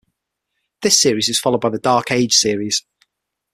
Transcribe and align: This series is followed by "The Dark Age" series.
This 0.81 0.99
series 0.99 1.29
is 1.29 1.39
followed 1.39 1.61
by 1.61 1.69
"The 1.69 1.77
Dark 1.77 2.09
Age" 2.11 2.33
series. 2.33 2.83